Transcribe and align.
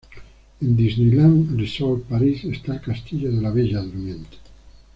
En 0.61 0.75
Disneyland 0.75 1.55
Resort 1.59 2.05
Paris 2.09 2.43
está 2.45 2.73
el 2.73 2.81
Castillo 2.81 3.31
de 3.31 3.39
la 3.39 3.51
Bella 3.51 3.83
Durmiente. 3.83 4.37